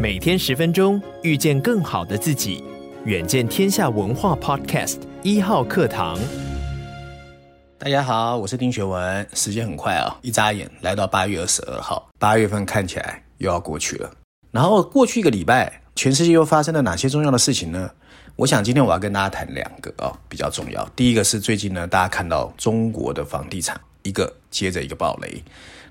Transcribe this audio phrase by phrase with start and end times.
[0.00, 2.64] 每天十分钟，遇见更好的自己。
[3.04, 6.18] 远见天下文化 Podcast 一号课堂。
[7.78, 9.24] 大家好，我是丁学文。
[9.34, 14.10] 时间很快啊，一眨眼来到八月二十二号，八月份看起来又要过去了。
[14.50, 17.88] 然后过去一个礼拜，全世界又发生了哪些重要的事情呢？
[18.34, 20.84] 我想今天我要跟大家谈两个哦，比较重要。
[20.96, 25.40] 第一个是最近呢，大家看到中国的房地产一个接着一个暴雷。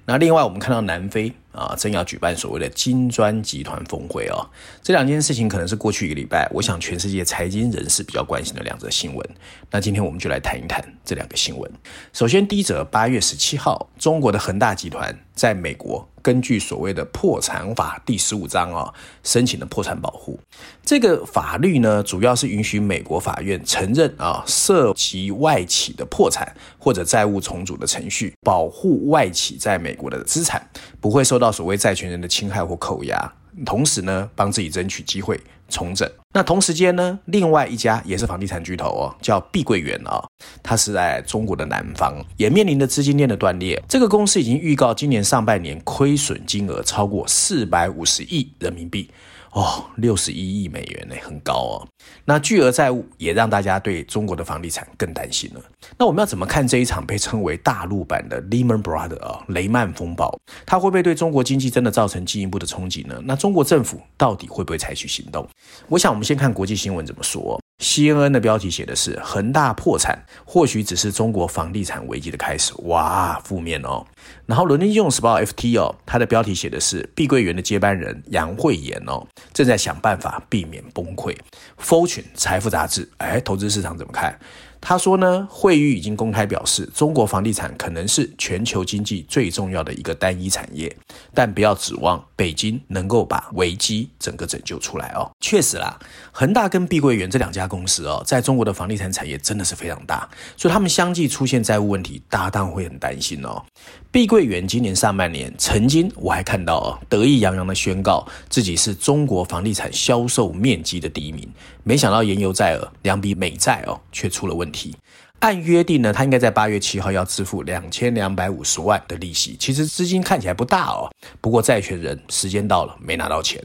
[0.03, 4.47] 那另外我们看到南非啊，正要举办所谓的金砖集团峰会哦，
[4.81, 9.29] 这两件事情可能是过去一个礼拜，我想全世界财经人士比较关心的两则新闻。
[9.69, 11.71] 那今天我们就来谈一谈这两个新闻。
[12.13, 16.07] 首先第一则，八月十七号，中国的恒大集团在美国。
[16.23, 18.93] 根据所谓的破产法第十五章啊，
[19.23, 20.39] 申请的破产保护。
[20.85, 30.63] 这个法律呢，主要是允许美国法院承认啊涉及外企的破产或者债务重组的程序，保护外企在美国的资产
[30.99, 33.33] 不会受到所谓债权人的侵害或扣押。
[33.65, 36.09] 同时呢，帮自己争取机会重整。
[36.33, 40.23] 那同时间呢，另外一家也是房地产巨头哦，叫碧桂园啊，
[40.63, 43.83] 它是在中国的南方，也面临着资金链的断裂。
[43.89, 49.09] 这个公司已经预告今年上半年亏损金额超过四百五十亿人民币。
[49.51, 51.87] 哦，六十一亿美元呢，很高哦。
[52.25, 55.61] 那巨额债务也让大家对中国的房地产更担心了。
[55.97, 60.39] 那我们要怎么看这一场被称为大陆版的 Lehman Brothers 啊，雷曼风暴？
[60.65, 63.21] 它会不会对中国经济真的造成进一步的冲击呢？
[63.25, 65.47] 那中国政府到底会不会采取行动？
[65.89, 67.60] 我想我们先看国际新闻怎么说。
[67.81, 72.71] CNN 的标题写的是恒大破产，或许只是中国房地产危机的开始。
[72.83, 74.05] 哇，负面哦。
[74.45, 81.35] 然后伦敦金融时报 FT 哦，它的标题写的是碧桂园的接班人杨惠妍哦，正在想办法避免崩溃。
[81.81, 84.39] Fortune 财富杂志，哎，投资市场怎么看？
[84.81, 90.93] 他说呢，惠誉已经公开表示，中国房地产可能是全球经济最重要的一个单一产业，
[91.33, 95.29] 但不要指望北京能够把危机整个拯救出来哦。
[95.39, 95.97] 确实啦，
[96.31, 100.27] 恒大跟碧桂园这两家公司哦，在中国的房地产产业真的是非常大，
[100.57, 103.63] 所以他们相继出现债务问题，大家当会很担心哦。
[104.11, 111.49] 碧桂园今年上半年曾经我还看到哦，得意洋洋的宣告自己是中国房地产销售面积的第一名，
[111.85, 114.93] 没想到言犹在耳，两笔美债哦却出了问题。
[115.41, 119.57] 按约定呢，他应该在八月七号要支付两千两百五十万的利息。
[119.59, 123.59] 其实资金看起来不大哦，不过债权人时间到了没拿到钱。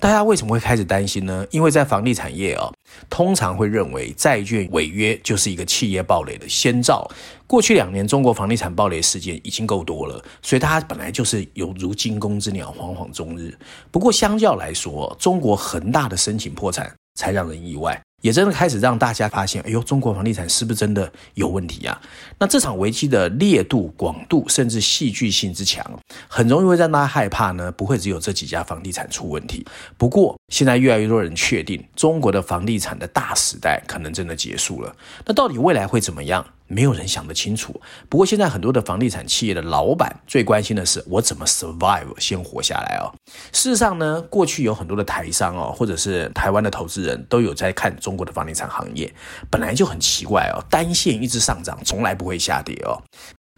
[0.00, 1.46] 大家为什么会开始担心呢？
[1.50, 2.72] 因为在房地产业哦，
[3.10, 7.06] 通常会认为债券违约就是一个企业暴雷的先兆。
[7.46, 13.54] 过去两年中国房地产暴雷事件已经够多了，所以它本来就是犹如惊弓之鸟，惶惶终日。
[13.90, 18.00] 不过相较来说，中国恒大的申请破产才让人意外。
[18.20, 22.00] 也真的开始让大家发现，哎呦，中国房地产是不是真的有问题啊？
[22.38, 25.84] 那这场危机的烈度、广度，甚至戏剧性之强，
[26.26, 27.70] 很容易会让大家害怕呢。
[27.70, 29.64] 不会只有这几家房地产出问题。
[29.96, 34.94] 不过，现在越来越多人确定，中国的房地产的大时代可能真的结束了。
[35.24, 36.44] 那到底未来会怎么样？
[36.68, 37.80] 没有人想得清楚。
[38.08, 43.10] 不过现在很多的房地产企业的老板最关心的是我怎么 survive 先活下来哦。
[43.52, 49.12] 事实上呢，过去有很多的台商哦，或者是台湾的投资人都有在看中国的房地产行业，
[49.50, 53.02] 本来就很奇怪哦，单线一直上涨，从来不会下跌哦。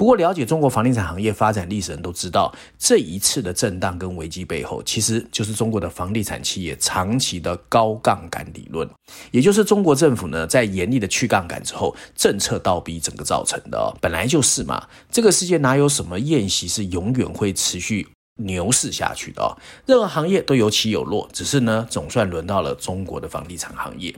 [0.00, 8.88] 不过，了解中国房地产行业发展历史的人都知道，这一次的震荡跟危机背后，其实就是中国的房地产企业长期的高杠杆理论，
[9.30, 13.94] 也就是中国政府呢在严厉的去杠杆之后，政策倒逼整个造成的。
[14.00, 19.58] 本来就是嘛，这个世界哪有什么宴席是永远会持续牛市下去的？
[19.84, 24.14] 任何行业都有起有落，只是呢，总算轮到了中国的房地产行业。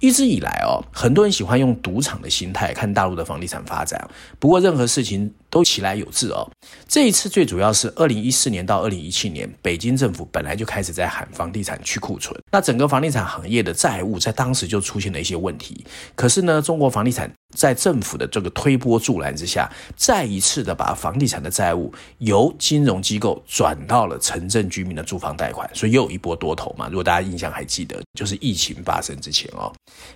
[0.00, 4.08] 一直以来哦，很多人喜欢用赌场的心态看大陆的房地产发展。
[4.38, 6.48] 不过任何事情都起来有自哦。
[6.86, 15.84] 这一次最主要是二零一四年到二零一七年，北京政府本来就开始在喊房地产去库存，那整个房地产行业的债务在当时就出现了一些问题。
[16.14, 26.86] 可是呢，中国房地产在政府的这个推波助澜之下，再一次的把房地产的债务由金融机构转到了城镇居民的住房贷款，所以又一波多头嘛。
[26.86, 29.72] 如果大家印象还记得，就是疫情发生之前哦。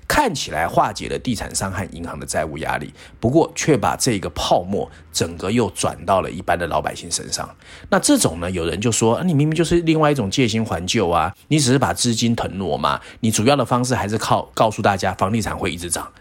[0.06, 7.48] 看起来化解了地产商和银行的债务压力，不过却把这个泡沫整整个又转到了一般的老百姓身上。
[7.88, 16.12] 那这种呢，有人就说，你明明就是另外一种借新还旧啊，你只是把资金腾挪嘛，你主要的方式还是靠告诉大家房地产会一直涨。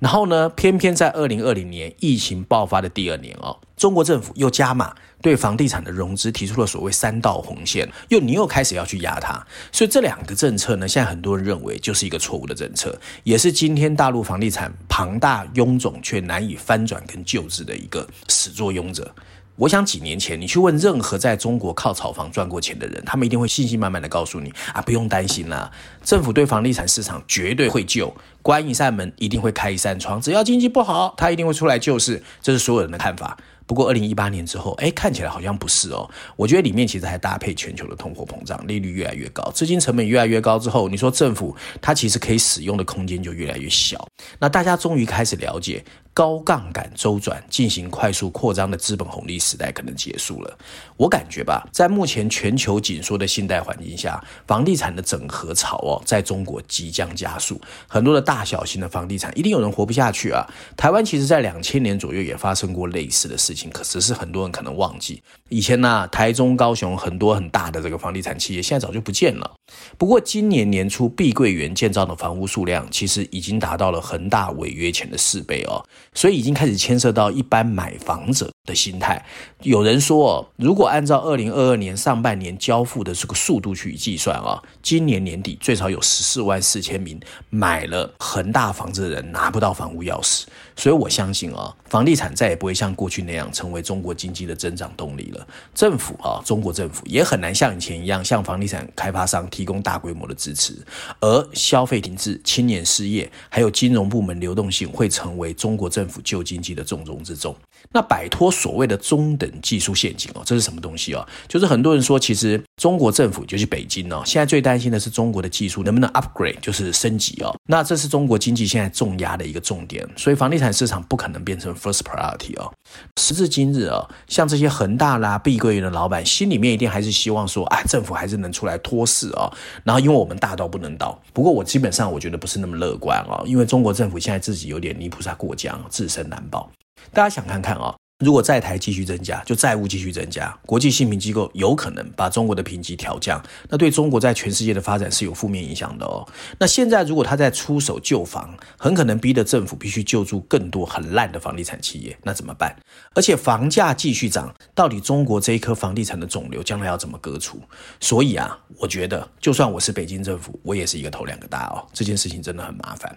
[0.00, 9.40] 然后呢，偏偏在二零二零年疫情爆发的第二年哦，中国政府又加码对房地产的融资提出了所谓三道红线，又你又开始要去压它，
[9.72, 19.14] 所以这两个政策呢，现在很多人认为就是一个错误的政策，也是今天大陆房地产庞大臃肿却难以翻转跟救治的一个始作俑者。
[19.56, 25.68] 我想几年前你去问任何在中国靠炒房赚过钱的人，他们一定会信心满满的告诉你啊，不用担心啦，
[26.04, 33.36] 政府对房地产市场绝对会救，关一扇门一定会开一扇窗，只要经济不好，他一定会出来救市，这是所有人的看法。
[33.68, 36.08] 不过，二零一八年之后，哎，看起来好像不是哦。
[36.36, 44.08] 我觉得里面其实还搭配全球的通货膨胀，利率越来越高，资金成本越来越高之后，你说政府它其实可以使用的空间就越来越小。
[44.38, 50.58] 那大家终于开始了解，高杠杆周转进行快速扩张的资本红利时代可能结束了。
[50.96, 57.60] 我感觉吧，在目前全球紧缩的信贷环境下，房地产的整合潮哦，在中国即将加速。
[57.86, 60.44] 很多的大小型的房地产一定有人活不下去啊。
[60.76, 63.70] 台湾其实在两千年左右也发生过类似的事情。
[63.70, 69.50] 可只是很多人可能忘记，以前呢、台中、高雄很多很大的这个房地产企业，现在早就不见了。
[69.96, 75.84] 不过今年年初，碧桂园建造的房屋数量其实已经达到了恒大违约前的四倍哦，
[76.14, 79.24] 所以已经开始牵涉到一般买房者的心态。
[79.62, 90.44] 有人说，如果按照二零二二年上半年交付的这个速度去计算啊，今年年底最少有十四万四千名买了恒大房子的人拿不到房屋钥匙。
[90.78, 95.46] 所以我相信啊，房地产再也不会像过去那样成为中国经济的增长动力了。
[95.74, 100.74] 政府啊，中国政府也很难像以前一样向房地产开发商提供大规模的支持，
[101.20, 107.56] 而消费停滞、青年失业，还有金融部门流动性会成为中国政府救经济的重中之重。
[107.90, 111.26] 那摆脱所谓的中等技术陷阱哦，这是什么东西哦？
[111.48, 117.56] 就是很多人说，其实中国政府就是北京哦，现在最担心的是中国的技术能不能 upgrade，就是升级哦。
[117.66, 122.72] 那这是中国经济现在重压的一个重点，所以房地产市场不可能变成 first priority 哦。
[123.20, 129.52] 时至今日哦，像这些恒大啦、碧桂园的老板，心里面一定还是希望说，啊，政府还是能出来托市哦。
[129.84, 136.70] 然后因为我们大到不能倒，不过我基本上我觉得不是那么乐观哦，因为中国政府现在自己有点泥菩萨过江，自身难保。
[137.12, 137.94] 大家想看看哦，
[138.24, 146.26] 如果债台继续增加，就债务继续增加，国际信评机构有可能把中国的评级调降，那对中国在全世界的发展是有负面影响的哦。
[146.58, 152.74] 那现在如果他在出手救房，很可能逼得政府必须救助更多很烂的房地产企业，那怎么办？
[153.14, 157.62] 而且房价继续涨，到底中国这一颗房地产的肿瘤将来要怎么割除？
[158.00, 161.86] 所以啊，我觉得就算我是北京政府，我也是一个头两个大哦。
[161.92, 163.16] 这件事情真的很麻烦。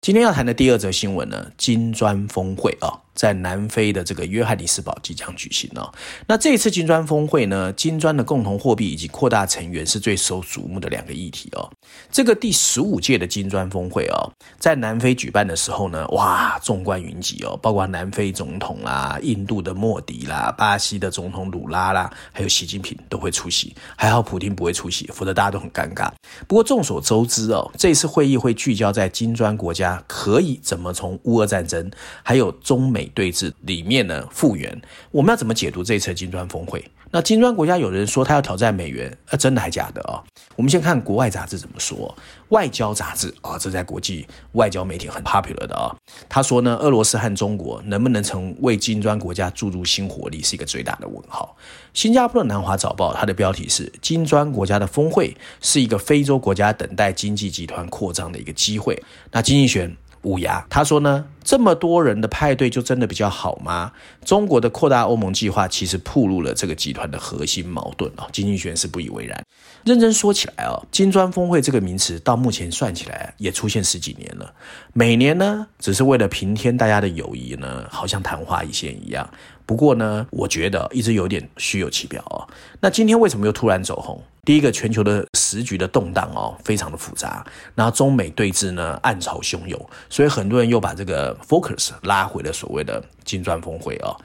[0.00, 2.96] 今天要谈的第二则新闻呢，金砖峰会啊。
[3.18, 5.92] 在南非的这个约翰尼斯堡即将举行哦。
[6.24, 11.68] 那这次金砖峰会呢，金砖的共同货币以及扩大成员是最受瞩目的两个议题哦。
[12.12, 14.30] 这个第十五届的金砖峰会哦，
[14.60, 23.74] 在南非举办的时候呢，哇，众观云集哦，包括南非总统啦、印度的莫迪啦、巴西的总统鲁拉啦，还有习近平都会出席。
[23.96, 26.08] 还好普丁不会出席，否则大家都很尴尬。
[26.46, 31.90] 不过众所周知哦，这次会议会聚焦在金砖国家可以怎么从乌俄战争
[32.22, 33.18] 还有中美美。
[33.18, 36.84] 对峙里面呢，复原，我们要怎么解读这一次金砖峰会？
[37.10, 40.22] 那金砖国家有人说他要挑战美元，啊，真的还假的啊、
[40.56, 42.16] 我们先看国外杂志怎么说。
[42.50, 45.94] 外交杂志啊、哦，这在国际外交媒体很 popular 的啊、
[46.28, 51.56] 他说呢，俄罗斯和中国能不能成为金砖国家注入新活力，是一个最大的问号。
[51.92, 59.02] 新加坡的南华早报，它的标题是“金砖国家的峰会是一个非洲国家等待经济集团扩张的一个机会”。
[59.32, 59.90] 那经济学
[60.22, 63.92] 乌鸦他说呢，这么多人的派对就真的比较好吗？
[64.24, 68.26] 中国的扩大欧盟计划其实暴露了这个集团的核心矛盾啊。
[68.32, 69.42] 经济学人是不以为然。
[69.84, 74.52] 认真说起来哦，金砖峰会这个名词到目前算起来也出现十几年了，
[74.92, 79.28] 每年呢只是为了平添大家的友谊呢，好像昙花一现一样。
[79.68, 82.48] 不过呢，我觉得一直有点虚有其表哦。
[82.80, 84.18] 那今天为什么又突然走红？
[84.42, 87.46] 第一个，全球的时局的动荡哦，非常的复杂。
[87.74, 94.16] 然后中美对峙呢，暗潮汹涌，所以很多人又把这个 focus 拉回了所谓的金砖峰会哦。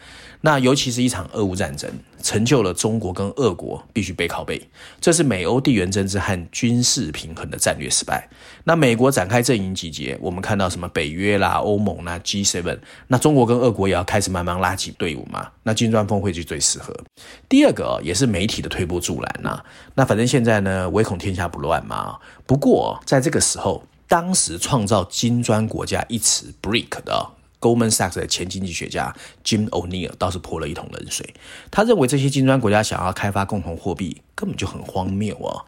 [0.45, 1.89] 那尤其是一场俄乌战争，
[2.21, 4.61] 成就了中国跟俄国必须背靠背，
[4.99, 8.27] 这是美欧地缘政治和军事平衡的战略失败。
[8.65, 15.49] 那美国展开阵营集结，我们看到什么北约啦、欧盟啦、G7，那中国跟俄国也要开始慢慢拉起队伍嘛。
[15.63, 16.93] 那金砖峰会就最适合。
[17.47, 19.63] 第二个也是媒体的推波助澜呐。
[19.95, 22.19] 那反正现在呢，唯恐天下不乱嘛。
[22.45, 27.29] 不过在这个时候，当时创造金砖国家一词 BRIC 的。
[27.63, 29.15] Goldman Sachs 的前经济学家
[29.45, 31.33] Jim O'Neill 倒是泼了一桶冷水。
[31.71, 35.63] 他认为这些金砖国家想要开发共同货币，根本就很荒谬啊。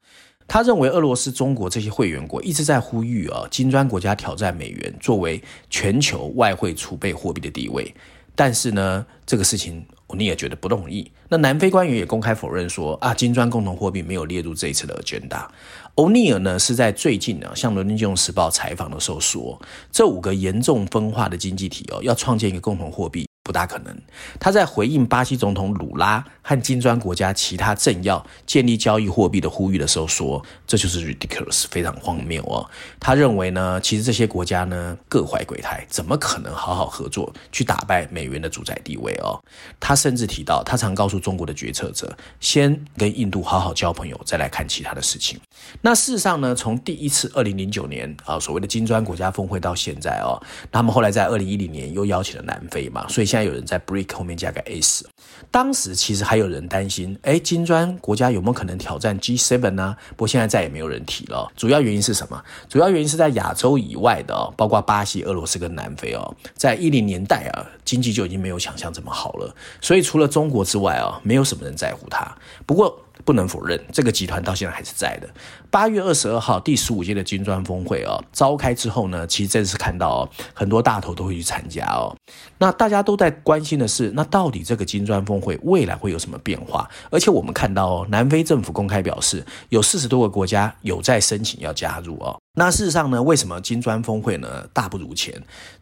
[0.46, 7.96] 他认为俄罗斯、中国这些会员国一直在呼吁啊，金砖国家挑战美元作为全球外汇储备货币的地位，
[8.36, 9.86] 但是呢，这个事情。
[10.08, 11.12] 欧尼尔觉得不容易。
[11.30, 15.48] 那南非官员也公开否认说啊，金砖共同货币没有列入这一次的 agenda。
[15.96, 19.60] 欧尼尔呢是在最近呢向《伦敦金融时报》采访的时候说，
[19.92, 23.25] 这五个严重分化的经济体哦，要创建一个共同货币。
[23.46, 23.96] 不大可能。
[24.40, 32.68] 他在回应巴西总统鲁拉和金砖国家其他政要建立交易货币的呼吁的时候说：“这就是 ridiculous，非常荒谬哦。”
[33.00, 39.40] 他认为呢，其实这些国家呢各怀鬼胎，怎么可能好好合作去打败美元的主宰地位哦？
[39.80, 45.40] 他甚至提到，他常告诉中国的决策者，先跟印度好好交朋友，再来看其他的事情。
[45.82, 53.35] 那事实上呢，从第一次二零零九年啊所谓的金砖国家峰会到现在哦，他们后来在二零一零年又邀请了南非嘛，所以。
[53.36, 55.06] 现在有人在 BRIC 后面加个 S，
[55.51, 59.98] 当时其实还有人担心，哎，金砖国家有没有可能挑战 G7 呢？
[60.12, 61.51] 不过现在再也没有人提了。
[61.58, 62.42] 主要原因是什么？
[62.70, 69.54] 主要原因是在亚洲以外的，包括巴西、俄罗斯跟南非哦，在一零年代啊，经济就已经没有想象这么好了。
[69.82, 72.34] 所以除了中国之外啊，没有什么人在乎它。
[72.65, 73.05] 不过。
[73.25, 75.27] 不能否认，这个集团到现在还是在的。
[75.72, 82.15] 八月二十二号，第十五届的金砖峰会哦，召开之后呢，其实这次看到哦，很多大头都会去参加哦。
[82.60, 86.88] 那大家都在关心的是，那到底这个金砖峰会未来会有什么变化？
[87.10, 92.39] 而且我们看到哦，南非政府公开表示，有四十多个国家有在申请要加入哦。
[92.58, 95.34] 那事实上呢，为什么金砖峰会呢大不如前？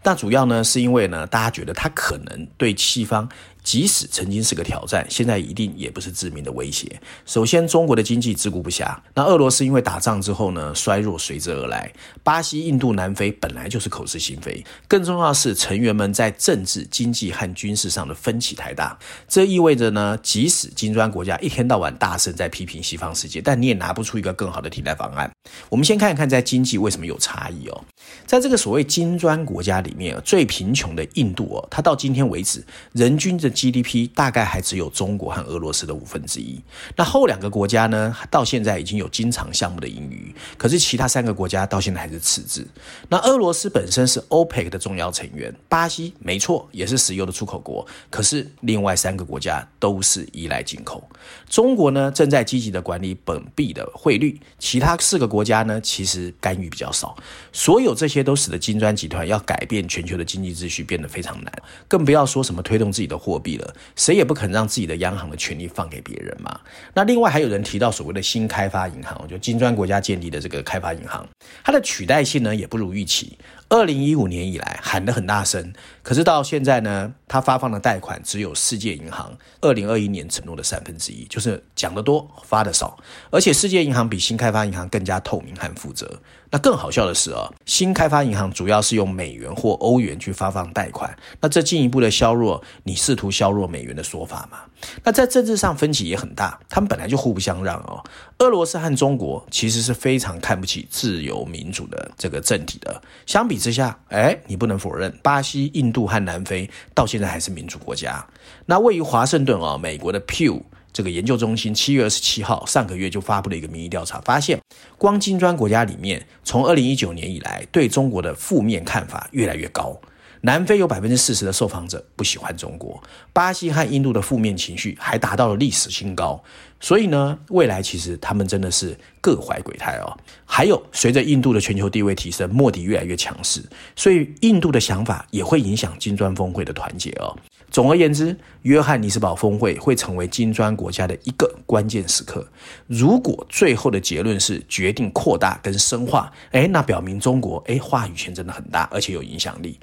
[0.02, 3.30] 那主要呢是因为呢，大家觉得它可能对西方。
[3.64, 7.02] 即使曾经是个挑战，现在一定也不是致命的威胁。
[7.26, 11.92] 首先，中国的经济自顾不暇，那俄罗斯因为打仗之后呢，衰弱随之而来。
[12.24, 18.98] 巴西、印度、南非本来就是口是心非，更重要的是成员们在政治、经济和军事上的分歧太大。
[19.28, 25.32] 这意味着呢，即使金砖国家一天到晚大声在批评西方世界，但你也拿不出一个更好的替代方案。
[25.70, 27.84] 我们先看一看在经济为什么有差异哦。
[28.26, 36.60] 在这个所谓金砖国家里面，最贫穷的印度哦，它到今天为止人均的 GDP 大概还只有中国和俄罗斯的五分之一。
[36.96, 42.68] 那后两个国家呢，到现在已经有经常项目的盈余，可是其他三个国家到现在还是赤字。
[43.10, 51.08] 那俄罗斯本身是 OPEC 的重要成员，巴西没错也是石油的出口国，可是另外三个国家都是依赖进口。
[51.50, 57.16] 中国呢，正在积极的管理本币的汇率，其他四个国家呢，其实干预比较少。
[57.52, 61.54] 所有这些都使得金砖集团要改变全球的经济秩序变得非常难，
[61.88, 63.76] 更不要说什么推动自己的货币了。
[63.96, 66.60] 谁也不肯让自己的央行的权利放给别人嘛。
[66.94, 71.28] 那另外还有人提到所谓的新开发银行，就金砖国家建立的这个开发银行，
[71.64, 73.38] 它的取代性呢也不如预期。
[73.74, 82.96] 二零一五年以来喊得很大声，可是到现在呢，他发放的贷款只有世界银行二零二一年承诺的三分之一，就是讲得多发得少。
[83.32, 86.08] 而且世界银行比新开发银行更加透明和负责。
[86.52, 94.60] 那更好笑的是啊，新开发银行主要是用美元或欧元去发放贷款，那这进一步的削弱你试图削弱美元的说法嘛。
[95.04, 98.04] 那在政治上分歧也很大，他们本来就互不相让哦。
[98.40, 103.02] 俄罗斯和中国其实是非常看不起自由民主的这个政体的。
[103.26, 108.26] 相比之下，哎，你不能否认，巴西、印度和南非到现在还是民主国家。
[108.66, 110.62] 那位于华盛顿啊，美国的 Pew。
[110.92, 114.62] 这个研究中心七月二十七号上个月就发布了一个民意调查，发现
[114.96, 120.00] 光金砖国家里面，从二零一九年以来对中国的负面看法越来越高。
[120.46, 126.42] 南非有百分之四十的受访者不喜欢中国，巴西和印度的负面情绪还达到了历史新高。
[126.82, 130.18] 所以呢，未来其实他们真的是各怀鬼胎哦。
[130.44, 133.64] 还有，随着印度的全球地位提升，莫迪越来越强势，
[133.96, 137.34] 所以印度的想法也会影响金砖峰会的团结哦。
[137.72, 142.46] 总而言之，约翰尼斯堡峰会会成为金砖国家的一个关键时刻。
[142.88, 149.80] 如果最后的结论是决定扩大跟深化，诶，那表明中国诶话语权真的很大，而且有影响力。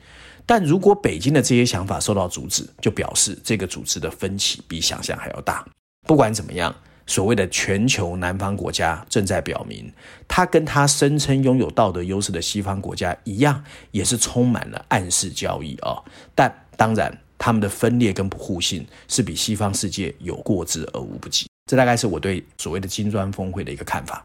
[0.46, 5.64] 但如果北京的这些想法受到阻止，就表示这个组织的分歧比想象还要大。
[6.06, 6.74] 不管怎么样，
[7.06, 9.92] 所谓的全球南方国家正在表明，
[10.26, 16.04] 他跟他声称拥有道德优势的西方国家一样，也是充满了暗示交易哦。
[16.34, 17.16] 但当然。
[17.42, 24.22] 他们的分裂跟不互信是比西方世界有过之而无不及，这大概是我对所谓的金砖峰会的一个看法。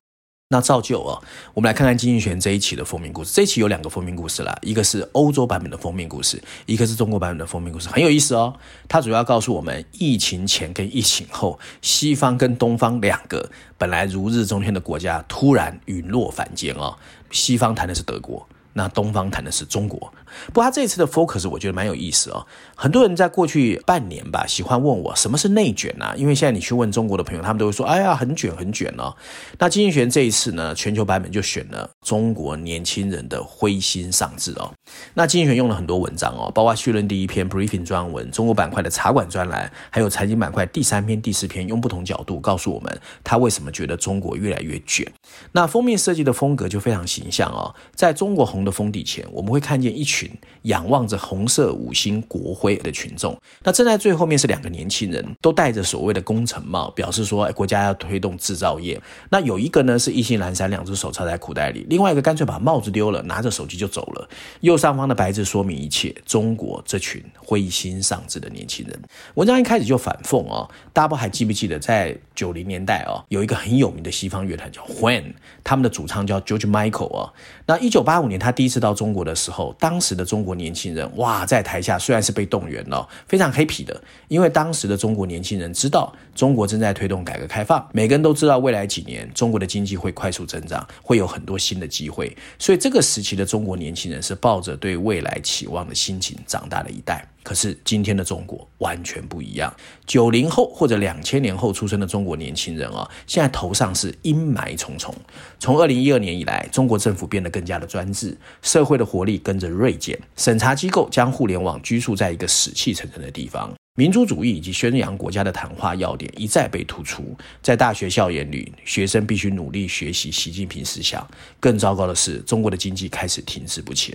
[0.49, 1.19] 那照旧哦，
[1.55, 3.31] 我们来看看《经济学》这一期的封面故事。
[3.33, 8.53] 这一期有两个封面故事啦，一个是欧洲版本的封面故事，一个是中国版本的封面故事，很有意思哦。
[8.87, 13.49] 它主要告诉我们，疫情前跟疫情后，西方跟东方两个
[13.79, 16.95] 本来如日中天的国家突然陨落凡间哦。
[17.31, 18.47] 西方谈的是德国。
[18.77, 20.13] 那东方谈的是中国。
[20.47, 22.45] 不过他这次的 focus 我觉得蛮有意思哦。
[22.75, 26.13] 很多人在过去半年吧，喜欢问我什么是内卷啊？
[26.17, 29.15] 因为现在你去问中国的朋友，他们都会说：“哎呀，很卷，很卷哦。”
[29.59, 34.71] 那经济学这一次呢，全球版本就选了中国年轻人的灰心丧志哦。
[35.13, 45.05] 那经济学用了很多文章哦，包括序论第一篇 briefing 专文、中国板块的茶馆专栏，还有财经板块第三篇、第四篇，用不同角度告诉我们他为什么觉得中国越来越卷。
[45.51, 50.24] 那封面设计的风格就非常形象哦，在中国红的封底前，我们会看见一群
[50.63, 53.37] 仰望着红色五星国徽的群众。
[53.63, 59.01] 那站在最后面是两个年轻人，都戴着所谓的工程帽，表示说国家要推动制造业。
[59.29, 64.29] 那有一个呢是一心阑珊，两只手插在裤袋里；另外一个干脆把帽子丢了，拿着手机就走了。
[64.61, 68.99] 右上方的白字说明一切：中国这群灰心丧志的年轻人。
[69.35, 77.33] 文章一开始就反讽哦，大家不还记不记得在九零年代哦，有一个很有名的西方乐团叫 When，他们的主唱叫 George Michael 哦。
[77.65, 97.27] 那一九八五年他第一次到中国的时候，当时的中国年轻人哇，在台下虽然是被动员了，非常 happy 的，因为当时的中国年轻人知道中国正在推动改革开放，每个人都知道未来几年中国的经济会快速增长，会有很多新的机会，所以这个时期的中国年轻人是抱着对未来期望的心情长大的一代。
[97.45, 99.71] 可是今天的中国完全不一样，
[100.07, 105.13] 九零后或者两千年后出生的中国年轻人啊，现在头上是阴霾重重。
[105.59, 113.71] 从二零一二年以来，中国政府变得更加的专制，社会的活力跟着锐减，审查机构将互联网拘束在一个死气沉沉的地方。
[113.97, 121.25] 民族主义以及宣扬国家的谈话要点一再被突出，在大学校园里，学生必须努力学习习近平思想。
[121.61, 124.13] 更糟糕的是，中国的经济开始停滞不前。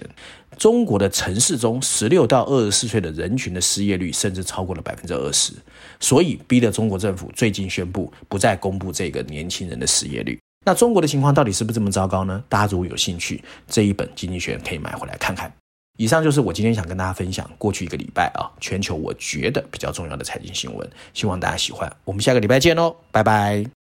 [0.59, 5.55] 中国的城市中，十六到二十四岁的人群的失业率甚至超过了百分之二十，
[5.99, 10.39] 所以逼得中国政府最近宣布不再公布这个年轻人的失业率。
[10.67, 12.45] 那中国的情况到底是不是这么糟糕呢？
[12.51, 15.51] 大家如果有兴趣，这一本《经济学人》可以买回来看看。
[15.97, 21.91] 以上就是我今天想跟大家分享过去一个礼拜啊，全球我觉得比较重要的财经新闻，希望大家喜欢。
[22.05, 23.80] 我们下个礼拜见喽，拜拜。